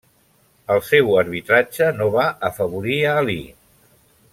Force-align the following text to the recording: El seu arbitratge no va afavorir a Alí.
El 0.75 0.79
seu 0.87 1.11
arbitratge 1.23 1.91
no 2.01 2.09
va 2.17 2.27
afavorir 2.51 2.99
a 3.13 3.17
Alí. 3.23 3.41